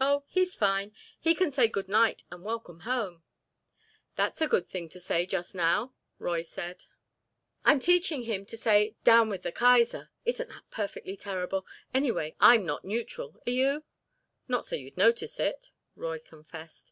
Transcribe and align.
"Oh, 0.00 0.24
he's 0.26 0.56
fine! 0.56 0.90
He 1.20 1.36
can 1.36 1.52
say 1.52 1.68
'Good 1.68 1.86
night' 1.88 2.24
and 2.32 2.42
'Welcome, 2.42 2.80
home'!" 2.80 3.22
"That's 4.16 4.40
a 4.40 4.48
good 4.48 4.66
thing 4.66 4.88
to 4.88 4.98
say 4.98 5.24
just 5.24 5.54
now," 5.54 5.94
Roy 6.18 6.42
said. 6.42 6.80
"And 7.64 7.74
I'm 7.74 7.78
teaching 7.78 8.24
him 8.24 8.44
to 8.46 8.56
say 8.56 8.96
'Down 9.04 9.28
with 9.28 9.42
the 9.42 9.52
Kaiser'! 9.52 10.10
Isn't 10.24 10.48
that 10.48 10.68
perfectly 10.72 11.16
terrible! 11.16 11.64
Anyway, 11.94 12.34
I'm 12.40 12.66
not 12.66 12.84
neutral. 12.84 13.40
Are 13.46 13.52
you?" 13.52 13.84
"Not 14.48 14.64
so 14.64 14.74
you'd 14.74 14.96
notice 14.96 15.38
it," 15.38 15.70
Roy 15.94 16.18
confessed. 16.18 16.90